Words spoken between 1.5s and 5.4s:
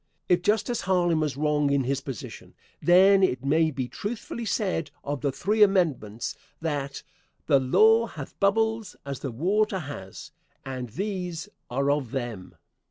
in his position, then, it may truthfully be said of the